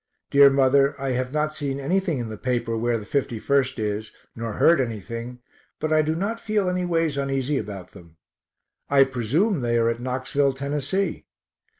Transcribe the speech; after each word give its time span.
Dear 0.31 0.49
mother, 0.49 0.99
I 0.99 1.11
have 1.11 1.31
not 1.31 1.53
seen 1.53 1.79
anything 1.79 2.17
in 2.17 2.25
any 2.27 2.37
paper 2.37 2.75
where 2.75 2.97
the 2.97 3.05
51st 3.05 3.77
is, 3.77 4.11
nor 4.35 4.53
heard 4.53 4.81
anything, 4.81 5.43
but 5.79 5.93
I 5.93 6.01
do 6.01 6.15
not 6.15 6.39
feel 6.39 6.67
any 6.67 6.85
ways 6.85 7.17
uneasy 7.17 7.59
about 7.59 7.91
them. 7.91 8.17
I 8.89 9.03
presume 9.03 9.59
they 9.59 9.77
are 9.77 9.89
at 9.91 9.99
Knoxville, 10.01 10.53
Tennessee. 10.53 11.27